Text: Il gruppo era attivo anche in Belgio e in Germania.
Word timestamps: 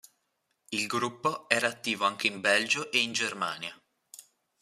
Il 0.69 0.87
gruppo 0.87 1.47
era 1.47 1.67
attivo 1.67 2.05
anche 2.05 2.25
in 2.25 2.41
Belgio 2.41 2.89
e 2.91 3.01
in 3.03 3.11
Germania. 3.11 3.79